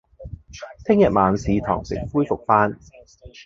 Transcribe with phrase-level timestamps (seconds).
[0.83, 2.75] 聽日晚市堂食恢復返